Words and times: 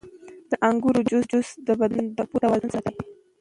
•د 0.49 0.51
انګورو 0.67 1.01
جوس 1.29 1.47
د 1.67 1.69
بدن 1.79 2.03
د 2.09 2.17
اوبو 2.23 2.37
توازن 2.43 2.69
ساتي. 2.73 2.93